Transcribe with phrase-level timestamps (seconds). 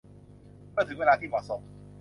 [0.71, 1.61] เมื่อถึงเวลาที่เหมาะสม